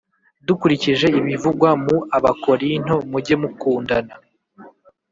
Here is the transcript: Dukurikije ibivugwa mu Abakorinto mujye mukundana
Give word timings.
Dukurikije 0.47 1.07
ibivugwa 1.19 1.69
mu 1.83 1.97
Abakorinto 2.17 2.95
mujye 3.09 3.35
mukundana 3.41 4.13